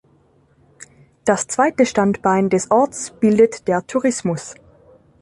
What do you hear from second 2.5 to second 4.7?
Orts bildet der Tourismus.